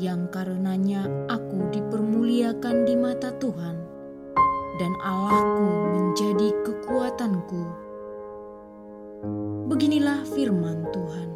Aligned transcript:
yang 0.00 0.32
karenanya 0.32 1.04
aku 1.28 1.68
dipermuliakan 1.76 2.88
di 2.88 2.96
mata 2.96 3.36
Tuhan, 3.36 3.76
dan 4.80 4.92
Allahku 5.04 5.68
menjadi 5.92 6.48
kekuatanku. 6.64 7.62
Beginilah 9.68 10.24
firman 10.32 10.88
Tuhan. 10.88 11.28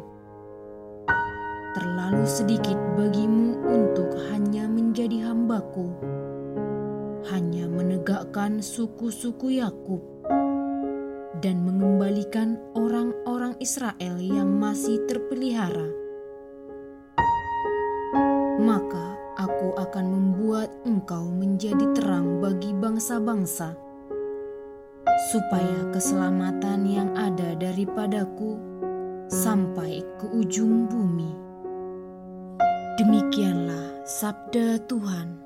Terlalu 1.77 2.25
sedikit 2.25 2.79
bagimu 2.97 3.61
untuk 3.69 4.17
hanya 4.33 4.65
menjadi 4.65 5.29
hambaku, 5.29 5.93
hanya 7.29 7.69
menegakkan 7.69 8.65
suku-suku 8.65 9.61
Yakub 9.61 10.01
dan 11.45 11.61
mengembalikan 11.61 12.57
orang-orang 12.73 13.53
Israel 13.61 14.17
yang 14.17 14.57
masih 14.57 15.05
terpelihara 15.05 16.04
maka 18.65 19.13
aku 19.37 19.77
akan 19.77 20.05
membuat 20.09 20.73
engkau 20.89 21.29
menjadi 21.29 21.85
terang 21.93 22.41
bagi 22.41 22.73
bangsa-bangsa, 22.73 23.77
supaya 25.29 25.85
keselamatan 25.93 26.89
yang 26.89 27.13
ada 27.13 27.53
daripadaku 27.53 28.57
sampai 29.29 30.01
ke 30.17 30.25
ujung 30.33 30.89
bumi. 30.89 31.29
Demikianlah 32.97 34.01
sabda 34.09 34.81
Tuhan. 34.89 35.45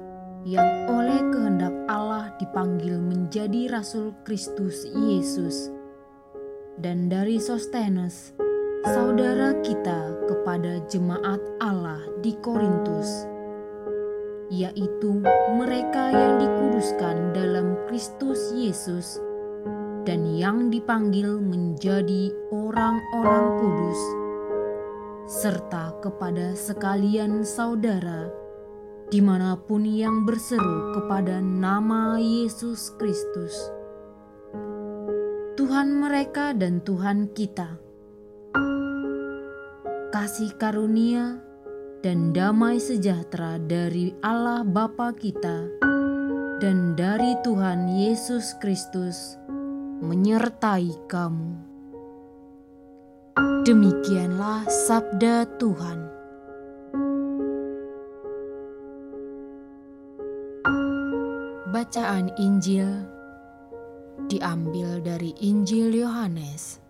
yang 0.47 0.87
oleh 0.87 1.19
kehendak 1.35 1.75
Allah 1.91 2.31
dipanggil 2.39 3.03
menjadi 3.03 3.75
Rasul 3.75 4.15
Kristus 4.23 4.87
Yesus. 4.87 5.67
Dan 6.79 7.11
dari 7.11 7.43
Sostenes 7.43 8.31
saudara 8.87 9.51
kita 9.67 10.15
kepada 10.31 10.79
jemaat 10.87 11.43
Allah 11.59 11.99
di 12.23 12.31
Korintus 12.39 13.32
yaitu 14.53 15.17
mereka 15.57 16.13
yang 16.13 16.37
dikuduskan 16.37 17.33
dalam 17.33 17.73
Kristus 17.89 18.53
Yesus 18.53 19.17
dan 20.05 20.27
yang 20.37 20.69
dipanggil 20.69 21.41
menjadi 21.41 22.29
orang-orang 22.53 23.45
kudus, 23.57 24.01
serta 25.25 25.97
kepada 26.03 26.53
sekalian 26.53 27.41
saudara 27.41 28.29
di 29.09 29.21
mana 29.21 29.57
pun 29.57 29.85
yang 29.85 30.25
berseru 30.25 30.97
kepada 30.97 31.37
nama 31.41 32.17
Yesus 32.17 32.93
Kristus. 32.97 33.53
Tuhan 35.53 35.93
mereka 35.93 36.51
dan 36.57 36.81
Tuhan 36.81 37.29
kita. 37.31 37.77
Kasih 40.09 40.53
karunia 40.57 41.41
dan 42.03 42.35
damai 42.35 42.83
sejahtera 42.83 43.55
dari 43.63 44.11
Allah 44.19 44.67
Bapa 44.67 45.15
kita 45.15 45.71
dan 46.59 46.99
dari 46.99 47.31
Tuhan 47.47 47.87
Yesus 47.95 48.59
Kristus 48.59 49.39
menyertai 50.03 50.91
kamu. 51.07 51.55
Demikianlah 53.63 54.67
sabda 54.67 55.47
Tuhan. 55.55 55.99
Bacaan 61.71 62.35
Injil 62.35 62.91
diambil 64.27 64.99
dari 64.99 65.31
Injil 65.39 66.03
Yohanes 66.03 66.83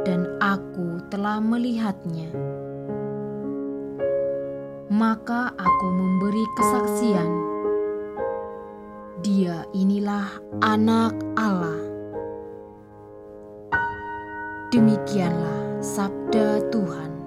dan 0.07 0.31
aku 0.39 1.03
telah 1.11 1.43
melihatnya. 1.43 2.31
Maka 4.87 5.51
aku 5.59 5.87
memberi 5.91 6.47
kesaksian. 6.55 7.31
Dia 9.19 9.67
inilah 9.75 10.31
Anak 10.63 11.19
Allah. 11.35 11.83
Demikianlah 14.71 15.83
sabda 15.83 16.71
Tuhan. 16.71 17.22